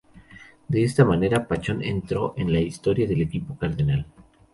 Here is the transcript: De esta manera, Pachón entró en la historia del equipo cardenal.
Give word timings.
De 0.67 0.83
esta 0.83 1.05
manera, 1.05 1.47
Pachón 1.47 1.83
entró 1.83 2.33
en 2.35 2.51
la 2.51 2.59
historia 2.59 3.05
del 3.07 3.21
equipo 3.21 3.55
cardenal. 3.55 4.07